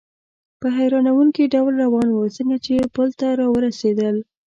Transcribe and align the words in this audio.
په 0.59 0.67
حیرانوونکي 0.77 1.43
ډول 1.53 1.73
روان 1.83 2.07
و، 2.11 2.17
څنګه 2.37 2.57
چې 2.65 2.75
پل 2.93 3.09
ته 3.19 3.27
را 3.39 3.47
ورسېدل. 3.55 4.15